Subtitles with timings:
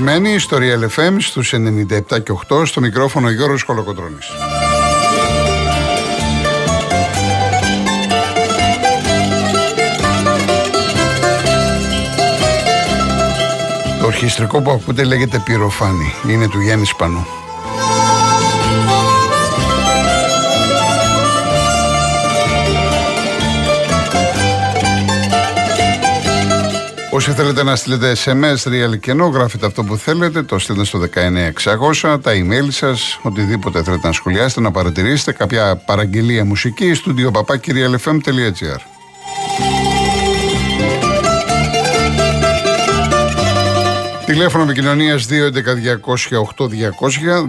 [0.00, 4.26] Είστε συντονισμένοι στο Real FM στους 97 και 8 στο μικρόφωνο Γιώργος Χολοκοτρώνης.
[14.00, 16.12] Το ορχιστρικό που ακούτε λέγεται πυροφάνη.
[16.28, 17.26] Είναι του Γιάννη Σπανού.
[27.20, 30.98] Όσοι θέλετε να στείλετε SMS, real κενό, γράφετε αυτό που θέλετε, το στείλετε στο
[32.02, 38.80] 19600, τα email σας, οτιδήποτε θέλετε να σχολιάσετε, να παρατηρήσετε, κάποια παραγγελία μουσική, στούντιο παπάκυριαλεφm.gr.
[44.26, 45.30] Τηλέφωνο επικοινωνίας 211-200-8200.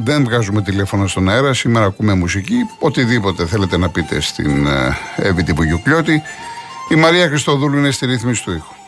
[0.03, 1.53] Δεν βγάζουμε τηλέφωνο στον αέρα.
[1.53, 2.55] Σήμερα ακούμε μουσική.
[2.79, 4.67] Οτιδήποτε θέλετε να πείτε στην
[5.15, 6.21] Εύη Τυπογιουκλιώτη.
[6.89, 8.79] Η Μαρία Χριστοδούλου είναι στη ρύθμιση του ήχου.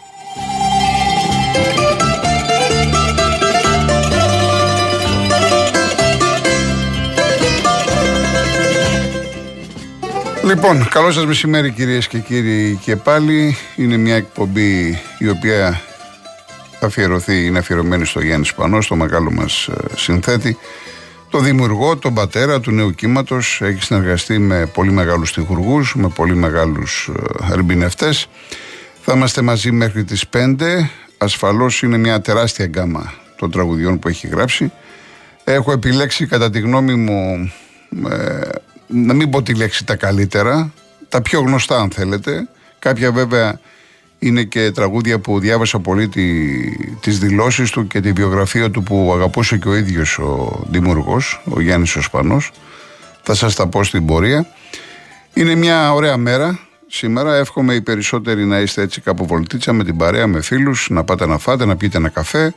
[10.43, 13.55] Λοιπόν, καλό σας μεσημέρι κυρίες και κύριοι και πάλι.
[13.75, 15.81] Είναι μια εκπομπή η οποία
[16.79, 20.57] θα αφιερωθεί, είναι αφιερωμένη στο Γιάννη Σπανό, στο μεγάλο μας ε, συνθέτη.
[21.29, 26.35] Το δημιουργό, τον πατέρα του νέου κύματος, έχει συνεργαστεί με πολύ μεγάλους τυχουργούς, με πολύ
[26.35, 27.09] μεγάλους
[27.49, 28.27] ε, ερμηνευτές.
[29.01, 30.55] Θα είμαστε μαζί μέχρι τις 5.
[31.17, 34.71] Ασφαλώς είναι μια τεράστια γκάμα των τραγουδιών που έχει γράψει.
[35.43, 37.51] Έχω επιλέξει κατά τη γνώμη μου
[38.09, 38.49] ε,
[38.93, 40.73] να μην πω τη λέξη τα καλύτερα,
[41.09, 42.47] τα πιο γνωστά αν θέλετε.
[42.79, 43.59] Κάποια βέβαια
[44.19, 46.25] είναι και τραγούδια που διάβασα πολύ τη,
[46.99, 51.61] τις δηλώσεις του και τη βιογραφία του που αγαπούσε και ο ίδιος ο δημιουργός, ο
[51.61, 52.51] Γιάννης Οσπανός.
[53.21, 54.47] Θα σας τα πω στην πορεία.
[55.33, 57.35] Είναι μια ωραία μέρα σήμερα.
[57.35, 61.25] Εύχομαι οι περισσότεροι να είστε έτσι κάπου βολτίτσα με την παρέα, με φίλους, να πάτε
[61.25, 62.53] να φάτε, να πιείτε ένα καφέ.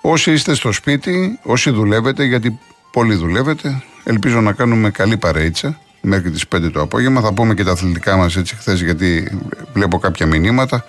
[0.00, 2.58] Όσοι είστε στο σπίτι, όσοι δουλεύετε, γιατί
[2.92, 7.20] πολλοί δουλεύετε, Ελπίζω να κάνουμε καλή παρέιτσα μέχρι τις 5 το απόγευμα.
[7.20, 9.38] Θα πούμε και τα αθλητικά μας έτσι χθες γιατί
[9.72, 10.84] βλέπω κάποια μηνύματα.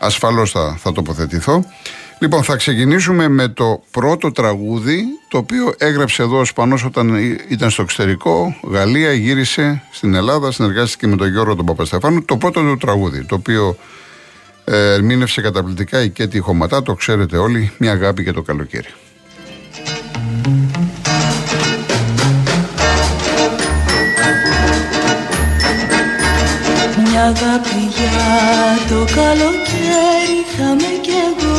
[0.00, 1.64] Ασφαλώς θα, θα τοποθετηθώ.
[2.18, 7.16] Λοιπόν, θα ξεκινήσουμε με το πρώτο τραγούδι το οποίο έγραψε εδώ ο Σπανός όταν
[7.48, 12.24] ήταν στο εξωτερικό, Γαλλία, γύρισε στην Ελλάδα, συνεργάστηκε με τον Γιώργο τον Παπαστεφάνου.
[12.24, 13.76] Το πρώτο του τραγούδι, το οποίο
[14.64, 18.88] ε, ερμήνευσε καταπληκτικά η Κέτη Χωματά, το ξέρετε όλοι, μια αγάπη για το καλοκαίρι.
[27.26, 28.18] Αγάπη για
[28.88, 31.56] το καλοκαίρι θα με κι εγώ.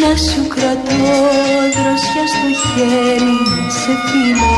[0.00, 1.14] Να σου κρατώ
[1.74, 4.56] δροσιά στο χέρι να σε φιλώ.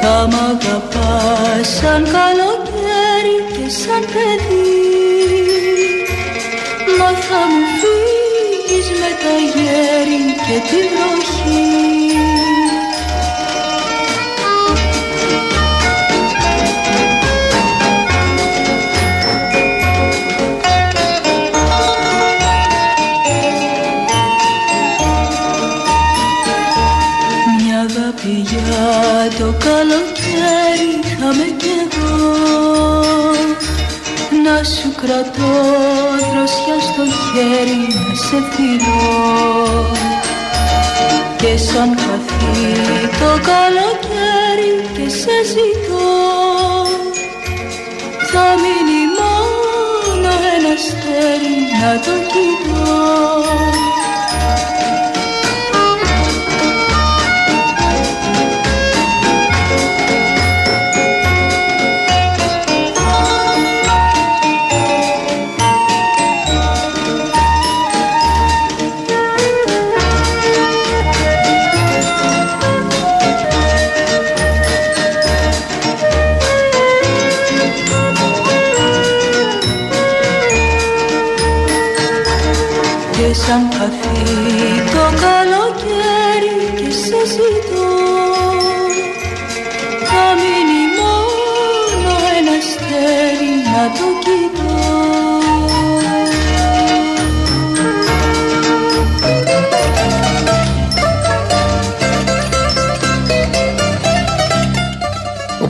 [0.00, 4.80] Θα μ' αγαπάς σαν καλοκαίρι και σαν παιδί.
[6.98, 11.99] Μα θα μου φύγεις με τα γέρι και τη βροχή
[35.20, 35.52] κρατώ
[36.32, 39.86] δροσιά στο χέρι να σε φιλώ.
[41.36, 42.60] Και σαν χαθεί
[43.20, 46.08] το καλοκαίρι και σε ζητώ.
[48.32, 52.59] Θα μείνει μόνο ένας στέρι να το κοιτώ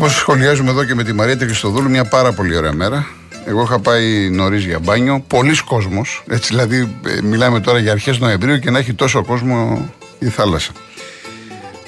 [0.08, 3.06] σχολιάζουμε εδώ και με τη Μαρία Χριστοδούλου μια πάρα πολύ ωραία μέρα.
[3.46, 5.24] Εγώ είχα πάει νωρίς για μπάνιο.
[5.26, 6.22] Πολλοί κόσμος.
[6.28, 9.88] Έτσι, δηλαδή, ε, μιλάμε τώρα για αρχές Νοεμβρίου και να έχει τόσο κόσμο
[10.18, 10.72] η θάλασσα.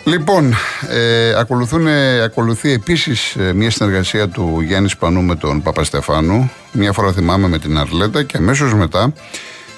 [0.04, 0.54] Λοιπόν,
[0.88, 1.86] ε, ακολουθούν,
[2.24, 6.50] ακολουθεί επίσης ε, μια συνεργασία του Γιάννη Σπανού με τον Παπαστεφάνου.
[6.72, 9.12] Μια φορά θυμάμαι με την Αρλέτα και αμέσως μετά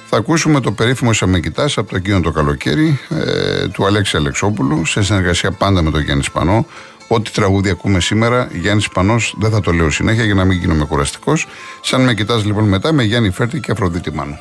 [0.07, 5.03] Θα ακούσουμε το περίφημο Σαμεκητά από το εκείνο το καλοκαίρι ε, του Αλέξη Αλεξόπουλου σε
[5.03, 6.67] συνεργασία πάντα με τον Γιάννη Σπανό.
[7.14, 10.84] Ό,τι τραγούδι ακούμε σήμερα, Γιάννης Σπανό, δεν θα το λέω συνέχεια για να μην γίνομαι
[10.84, 11.46] κουραστικός.
[11.81, 14.38] Σαν με κοιτάς λοιπόν μετά με Γιάννη Φέρτη και Αφροδίτη Μάνου.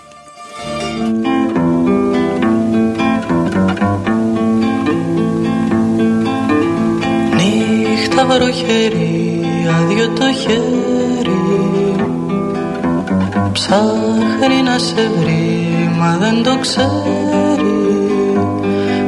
[7.35, 9.41] Νύχτα βροχερή,
[9.77, 11.41] άδειο το χέρι
[13.51, 17.73] Ψάχνει να σε βρει, μα δεν το ξέρει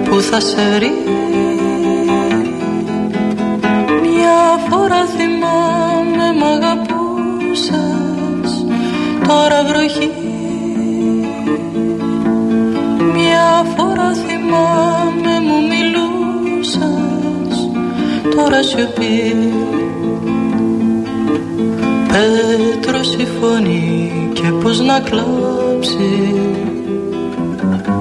[0.09, 0.91] Πού θα σε βρει;
[4.69, 7.75] Φορά θυμάμαι μ' αγαπούσες.
[9.27, 10.11] Τώρα βροχή.
[13.13, 16.75] Μια φορά θυμάμαι μου μιλούσες.
[18.35, 19.35] Τώρα σιωπή
[22.07, 26.33] Πέτρος η φωνή και πως να κλάψει.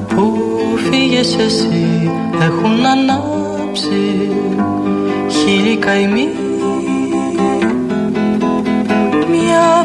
[0.09, 0.33] Που
[0.91, 4.31] φύγες εσύ έχουν ανάψει.
[5.29, 6.29] Χίλιοι καημοί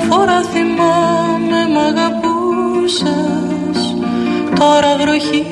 [0.09, 3.79] φορά θυμάμαι μ' αγαπούσες.
[4.59, 5.45] Τώρα βροχή.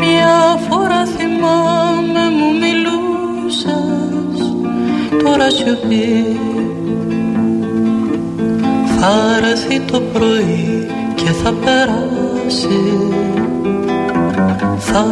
[0.00, 4.36] Μια φορά θυμάμαι μου μιλούσες.
[5.24, 6.38] Τώρα σιωπή.
[9.00, 12.80] Θα έρθει το πρωί και θα περάσει.
[14.78, 15.04] Θα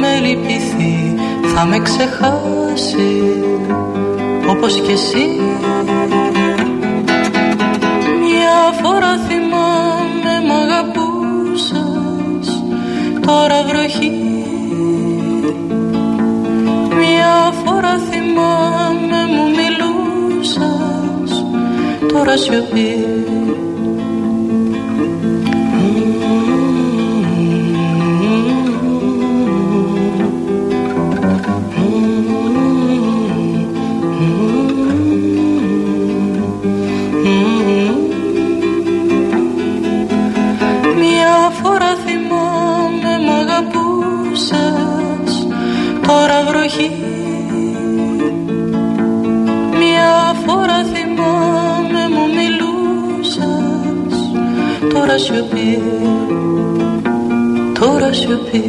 [0.00, 1.14] με λυπηθεί,
[1.54, 3.42] θα με ξεχάσει
[4.64, 5.24] Όπως κι εσύ.
[8.20, 11.84] Μια φορά θυμάμαι μ' αγαπούσες
[13.26, 14.12] Τώρα βροχή.
[16.98, 21.44] Μια φορά θυμάμαι μου μιλούσες
[22.12, 23.04] Τώρα σιωπή
[55.12, 55.72] थोड़ा शुभी
[57.76, 58.60] थोड़ा शुभी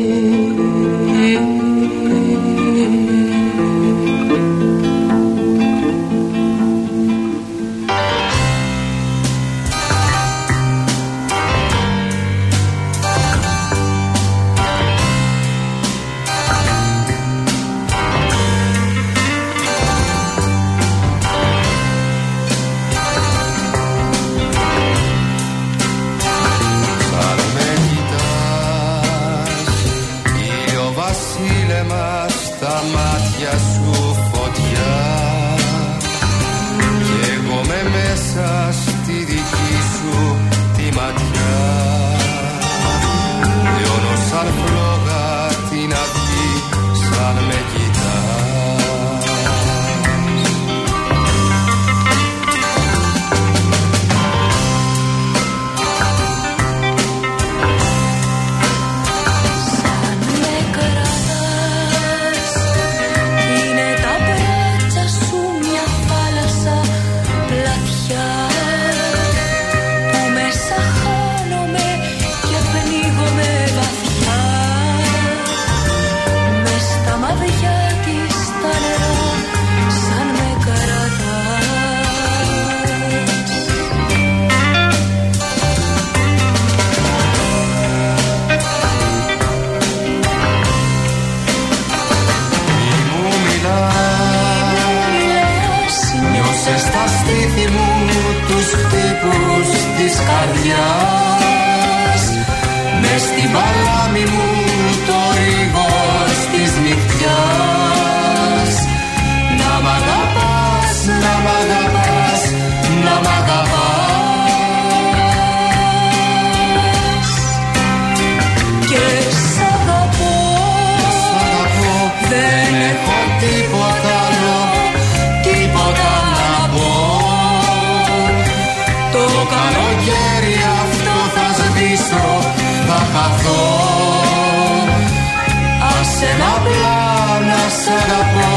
[136.55, 138.51] απλά να σ' αγαπώ,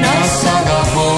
[0.00, 1.12] να σ' αγαπώ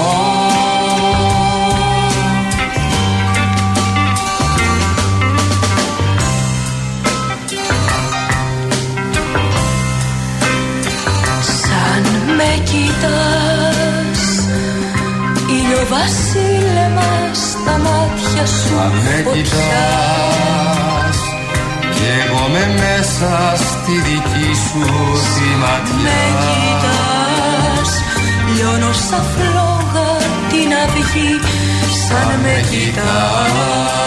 [11.41, 14.23] Σαν με κοιτάς
[15.49, 18.91] ήλιο βασίλεμα στα μάτια σου Αν
[22.07, 24.79] κι εγώ με μέσα στη δική σου
[25.35, 25.95] τη ματιά.
[26.03, 27.91] Με κοιτάς
[28.55, 30.09] Λιώνω σαν φλόγα
[30.49, 31.39] την αυγή
[32.07, 34.06] Σαν με κοιτάς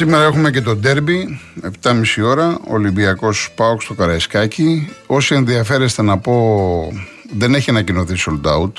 [0.00, 1.40] Σήμερα έχουμε και το ντέρμπι,
[1.82, 4.88] 7.30 ώρα, Ολυμπιακός Πάοξ στο Καραϊσκάκι.
[5.06, 6.92] Όσοι ενδιαφέρεστε να πω,
[7.36, 8.72] δεν έχει ανακοινωθεί sold out.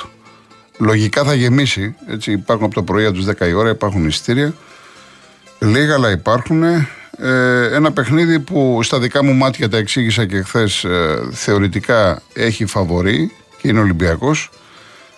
[0.78, 4.54] Λογικά θα γεμίσει, έτσι υπάρχουν από το πρωί από 10 η ώρα, υπάρχουν εισιτήρια.
[5.60, 6.63] Λίγα αλλά υπάρχουν.
[6.63, 6.86] Ε,
[7.74, 13.32] ένα παιχνίδι που στα δικά μου μάτια τα εξήγησα και χθες ε, θεωρητικά έχει φαβορή
[13.62, 14.50] και είναι Ολυμπιακός.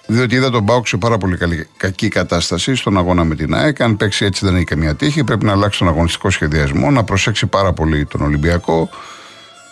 [0.08, 3.82] Διότι είδα τον Μπάουκ σε πάρα πολύ καλή, κακή κατάσταση στον αγώνα με την ΑΕΚ.
[3.82, 5.24] Αν παίξει έτσι δεν έχει καμία τύχη.
[5.24, 8.90] Πρέπει να αλλάξει τον αγωνιστικό σχεδιασμό, να προσέξει πάρα πολύ τον Ολυμπιακό.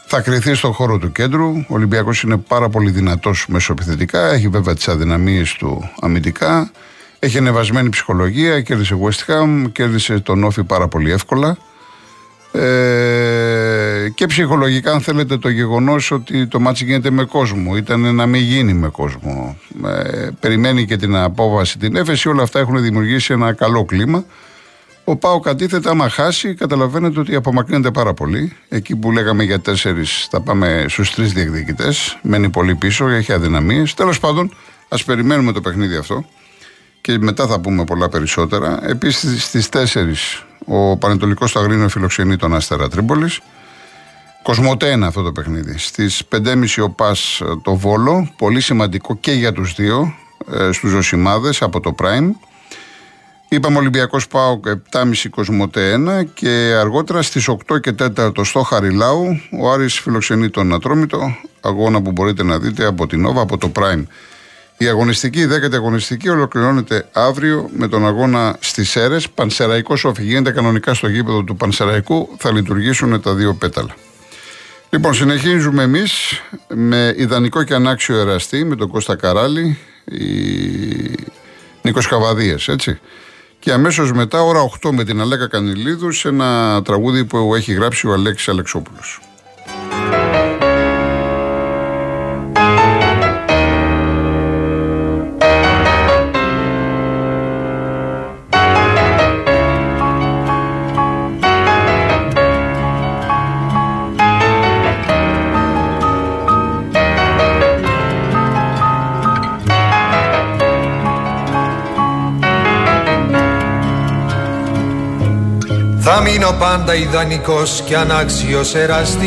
[0.06, 1.48] Θα κριθεί στον χώρο του κέντρου.
[1.48, 4.32] Ο Ολυμπιακός είναι πάρα πολύ δυνατός μεσοεπιθετικά.
[4.32, 6.72] Έχει βέβαια τις αδυναμίες του αμυντικά.
[7.20, 8.62] Έχει ανεβασμένη ψυχολογία.
[8.62, 11.58] Κέρδισε West Ham, κέρδισε τον ΟΦΗ πάρα πολύ εύκολα.
[12.52, 17.76] Ε, και ψυχολογικά αν θέλετε το γεγονός ότι το ματς γίνεται με κόσμο.
[17.76, 19.58] Ήταν να μην γίνει με κόσμο.
[19.86, 22.30] Ε, περιμένει και την απόφαση την έφεση.
[22.30, 24.26] Όλα αυτά έχουν δημιουργήσει ένα καλό κλίμα.
[25.04, 28.56] Ο ΠΑΟΚ αντίθετα άμα χάσει καταλαβαίνετε ότι απομακρύνεται πάρα πολύ.
[28.70, 32.20] Εκεί που λέγαμε για τέσσερις θα πάμε στους τρεις διεκδικητές.
[32.22, 33.94] Μένει πολύ πίσω έχει αδυναμίες.
[33.94, 34.54] Τέλος πάντων
[34.90, 36.26] ας περιμένουμε το παιχνίδι αυτό
[37.02, 38.90] και μετά θα πούμε πολλά περισσότερα.
[38.90, 43.40] Επίσης στις 4 ο Πανετολικός Σταγρίνο φιλοξενεί τον Αστέρα Τρίπολης.
[44.44, 45.78] Κοσμοτέ αυτό το παιχνίδι.
[45.78, 48.30] Στις 5.30 ο Πας το Βόλο.
[48.38, 50.14] Πολύ σημαντικό και για τους δύο
[50.52, 52.30] ε, στους Ζωσιμάδες από το Prime.
[53.50, 59.72] Είπαμε Ολυμπιακός Πάοκ 7.30 Κοσμοτέ 1 και αργότερα στις 8 και 4 στο Χαριλάου ο
[59.72, 61.36] Άρης φιλοξενεί τον Ατρόμητο.
[61.62, 64.04] Αγώνα που μπορείτε να δείτε από την Νόβα, από το Prime.
[64.82, 69.30] Η αγωνιστική, η δέκατη αγωνιστική ολοκληρώνεται αύριο με τον αγώνα στις Σέρες.
[69.30, 72.30] Πανσεραϊκός όφη γίνεται κανονικά στο γήπεδο του Πανσεραϊκού.
[72.38, 73.96] Θα λειτουργήσουν τα δύο πέταλα.
[74.90, 75.14] Λοιπόν,
[75.80, 80.20] εμείς με ιδανικό και ανάξιο εραστή, με τον Κώστα Καράλη, η...
[81.82, 83.00] Νίκος Καβαδίε, έτσι.
[83.60, 88.08] Και αμέσως μετά, ώρα 8 με την Αλέκα Κανιλίδου, σε ένα τραγούδι που έχει γράψει
[88.08, 89.20] ο Αλέξης Αλεξόπουλος.
[116.04, 119.22] Θα μείνω πάντα ιδανικός και ανάξιος εραστής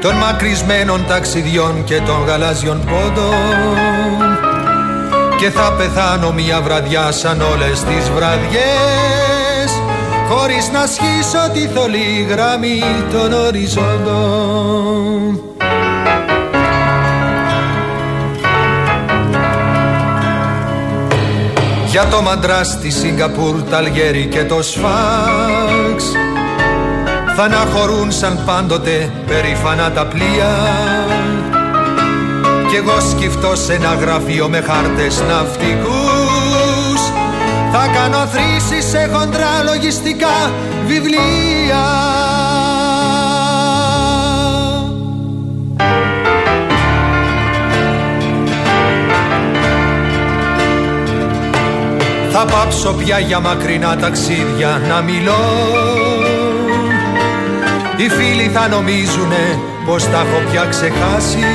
[0.00, 3.34] Των μακρισμένων ταξιδιών και των γαλάζιων πόντων.
[5.38, 9.80] Και θα πεθάνω μια βραδιά σαν όλες τις βραδιές
[10.28, 15.45] Χωρίς να σχίσω τη θολή γραμμή των οριζόντων
[21.96, 26.04] Για το μαντράς στη Σιγκαπούρ, τα Αλγέρι και το Σφάξ
[27.36, 30.50] Θα αναχωρούν σαν πάντοτε περήφανα τα πλοία.
[32.68, 37.00] Κι εγώ σκυφτώ σε ένα γραφείο με χάρτες ναυτικούς.
[37.72, 40.52] Θα κάνω θρήσεις σε χοντρά λογιστικά
[40.86, 41.84] βιβλία
[52.38, 55.44] Θα πάψω πια για μακρινά ταξίδια να μιλώ.
[57.96, 61.46] Οι φίλοι θα νομίζουνε πως τα έχω πια ξεχάσει.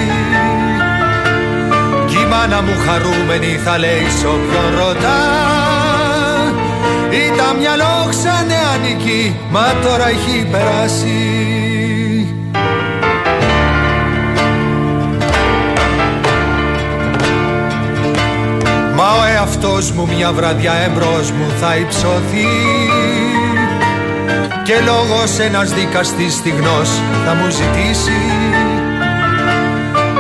[2.08, 5.22] Κι η μάνα μου χαρούμενη θα λέει σ' όποιον ρωτά.
[7.10, 11.71] Ήταν μυαλό ξανεανική μα τώρα έχει περάσει
[19.34, 22.48] εαυτός μου μια βραδιά εμπρός μου θα υψωθεί.
[24.63, 26.89] Και λόγος ένας δικαστής στιγνός
[27.25, 28.22] θα μου ζητήσει.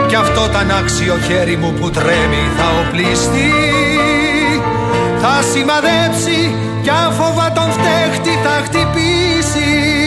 [0.07, 3.53] Κι αυτό το ανάξιο χέρι μου που τρέμει θα οπλιστεί.
[5.21, 10.00] Θα σημαδέψει κι άφοβα τον φταίχτη θα χτυπήσει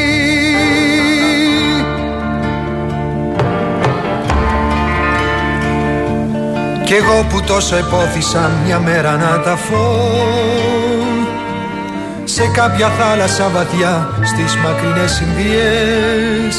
[6.95, 9.87] Κι εγώ που τόσο επόθησα μια μέρα να τα φω
[12.25, 16.57] Σε κάποια θάλασσα βαθιά στις μακρινές Ινδίες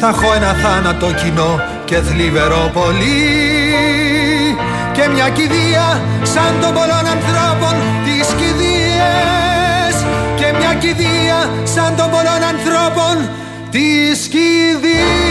[0.00, 3.36] Θα έχω ένα θάνατο κοινό και θλιβερό πολύ.
[4.92, 7.74] Και μια κηδεία σαν των πολλών ανθρώπων
[8.04, 9.94] τις κηδείες.
[10.36, 13.14] Και μια κηδεία σαν των πολλών ανθρώπων
[13.70, 15.25] τις κηδείες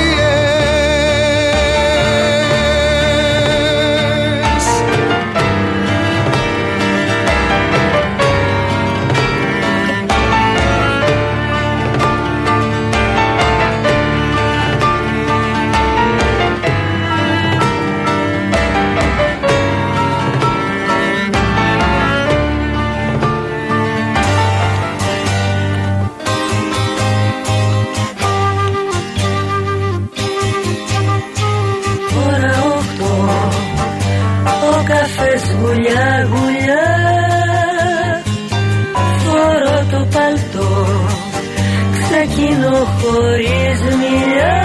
[43.05, 44.57] χωρίς μιλιά.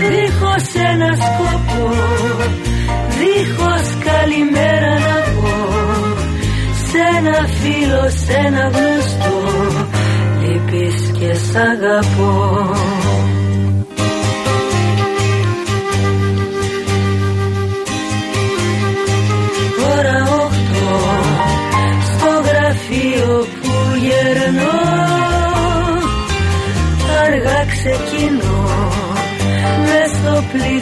[0.00, 1.94] Δίχως ένα σκοπό
[3.18, 5.54] Δίχως καλημέρα να πω.
[6.84, 9.36] Σ' ένα φίλο, σ' ένα γνωστό
[10.40, 12.70] Λείπεις και σ' αγαπώ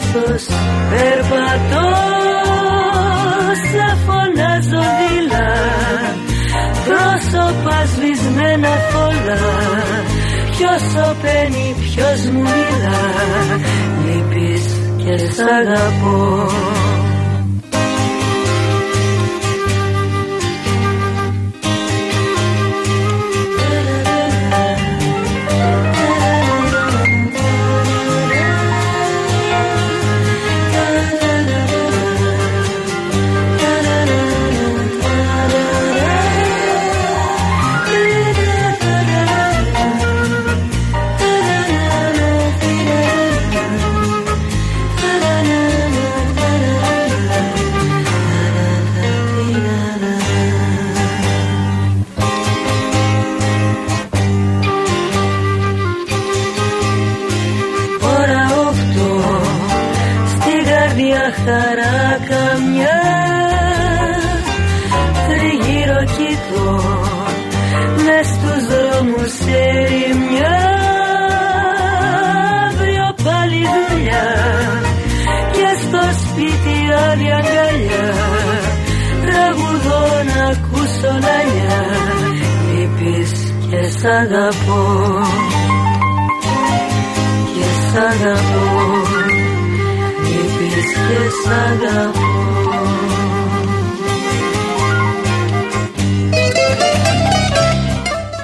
[0.07, 0.45] στο πλήθος
[0.89, 1.89] περπατώ
[3.71, 5.51] σαν φωνάζω δειλά.
[6.85, 9.39] Πρόσωπα σβησμένα φωλά
[10.51, 12.99] Ποιος σωπαίνει, ποιος μου μιλά.
[14.05, 14.65] Λείπεις
[14.97, 16.47] και σ' αγαπώ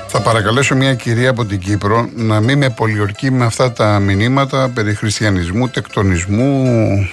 [0.07, 4.71] Θα παρακαλέσω μια κυρία από την Κύπρο να μην με πολιορκεί με αυτά τα μηνύματα
[4.73, 6.65] περί χριστιανισμού, τεκτονισμού,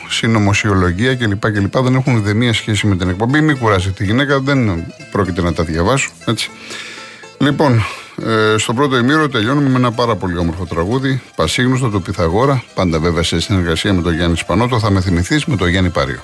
[0.09, 1.51] συνωμοσιολογία κλπ.
[1.51, 1.79] κλπ.
[1.79, 3.41] Δεν έχουν ούτε μία σχέση με την εκπομπή.
[3.41, 6.11] Μην κουράζει τη γυναίκα, δεν πρόκειται να τα διαβάσω.
[6.27, 6.51] Έτσι.
[7.39, 7.85] Λοιπόν,
[8.27, 11.23] ε, στο πρώτο ημίρο τελειώνουμε με ένα πάρα πολύ όμορφο τραγούδι.
[11.37, 12.65] Πασίγνωστο του Πιθαγόρα.
[12.75, 14.79] Πάντα βέβαια σε συνεργασία με τον Γιάννη Σπανότο.
[14.79, 16.21] Θα με θυμηθείς με τον Γιάννη Πάριο.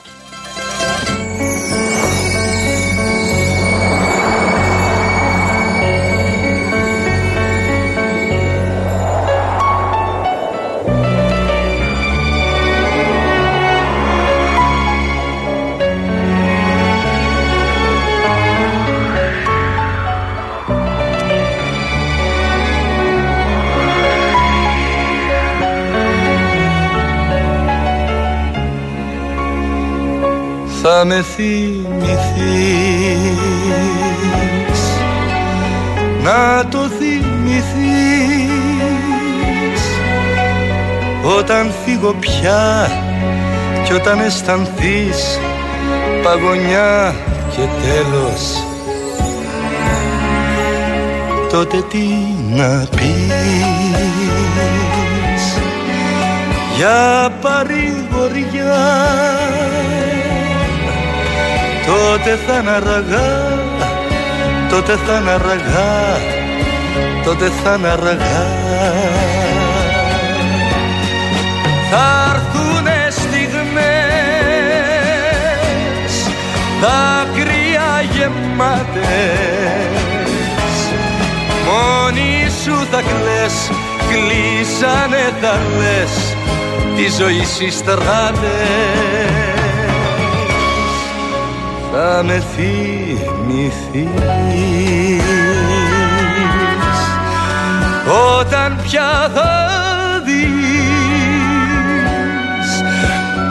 [30.98, 31.60] Θα με θυμηθείς.
[36.22, 37.80] Να το θυμηθείς.
[41.38, 42.90] Όταν φύγω πια
[43.84, 45.40] κι όταν αισθανθείς
[46.22, 47.14] παγωνιά
[47.50, 48.64] και τέλος.
[51.50, 52.06] Τότε τι
[52.54, 53.34] να πεις.
[56.76, 58.76] Για παρηγοριά
[61.86, 63.64] τότε θα είναι αργά
[64.68, 66.18] τότε θα είναι αργά,
[67.24, 68.46] τότε θα είναι αργά.
[71.90, 73.74] Θα έρθουνε στιγμές,
[76.80, 79.04] δάκρυα γεμάτες,
[81.66, 83.70] μόνη σου θα κλαις,
[84.08, 86.14] κλείσανε θα λες,
[86.96, 89.55] τη ζωή συστράτες
[91.92, 94.06] θα με θυμηθείς.
[98.38, 99.52] Όταν πια θα
[100.24, 100.56] δεις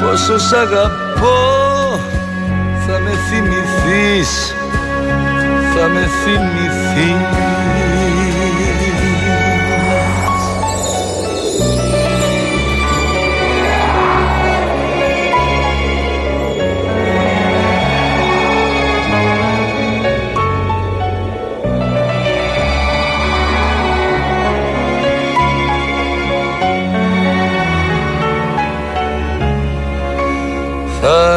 [0.02, 1.40] πόσο σ' αγαπώ
[2.88, 4.54] θα με θυμηθείς
[5.76, 8.15] θα με θυμηθείς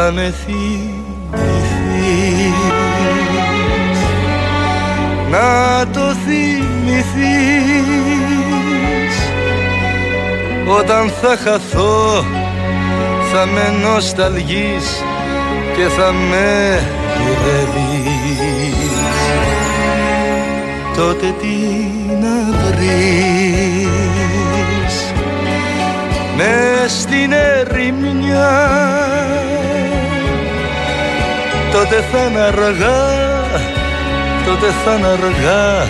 [0.08, 1.98] θα με θυμηθείς
[5.30, 7.56] να το θυμηθείς.
[10.78, 12.24] Όταν θα χαθώ
[13.32, 15.02] θα με νοσταλγείς
[15.76, 16.80] και θα με
[17.18, 18.38] γυρεύεις.
[20.96, 21.56] Τότε τι
[22.20, 23.34] να βρεις.
[26.36, 28.78] Μες στην ερημιά
[31.72, 33.06] τότε θα είναι αργά,
[34.46, 35.86] τότε θα είναι αργά,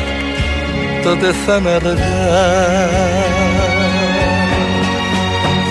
[1.03, 2.89] τότε θα είναι αργά.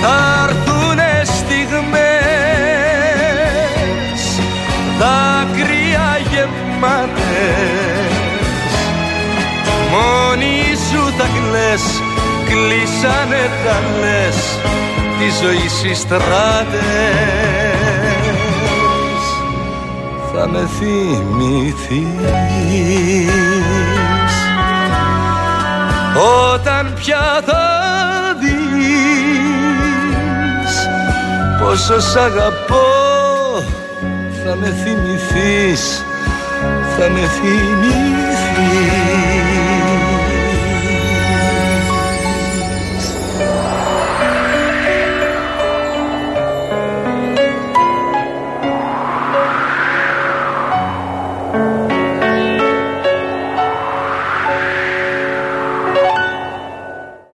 [0.02, 2.02] Θα έρθουνε στιγμές,
[5.00, 8.14] δάκρυα γεμάτες,
[9.92, 10.58] μόνη
[10.90, 11.86] σου θα κλαις,
[12.46, 14.40] κλείσανε τα λες,
[15.20, 17.67] τη ζωή συστράτες
[20.40, 22.08] θα με θυμηθείς
[26.54, 27.66] όταν πια θα
[28.40, 29.18] δεις
[31.60, 32.88] πόσο σ' αγαπώ
[34.44, 36.04] θα με θυμηθείς
[36.98, 38.17] θα με θυμηθείς